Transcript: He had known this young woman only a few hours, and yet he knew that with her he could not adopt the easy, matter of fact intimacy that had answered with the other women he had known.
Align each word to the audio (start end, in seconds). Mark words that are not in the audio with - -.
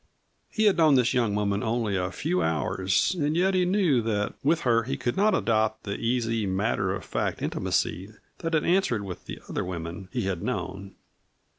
He 0.49 0.63
had 0.63 0.77
known 0.77 0.95
this 0.95 1.13
young 1.13 1.35
woman 1.35 1.61
only 1.61 1.95
a 1.95 2.09
few 2.09 2.41
hours, 2.41 3.15
and 3.19 3.37
yet 3.37 3.53
he 3.53 3.65
knew 3.65 4.01
that 4.01 4.33
with 4.43 4.61
her 4.61 4.81
he 4.81 4.97
could 4.97 5.15
not 5.15 5.35
adopt 5.35 5.83
the 5.83 5.95
easy, 5.95 6.47
matter 6.47 6.91
of 6.95 7.05
fact 7.05 7.39
intimacy 7.39 8.09
that 8.39 8.55
had 8.55 8.63
answered 8.65 9.03
with 9.03 9.25
the 9.25 9.39
other 9.47 9.63
women 9.63 10.09
he 10.11 10.23
had 10.23 10.41
known. 10.41 10.95